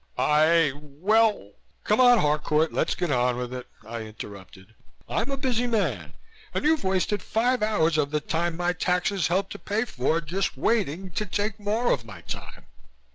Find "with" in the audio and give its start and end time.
3.37-3.53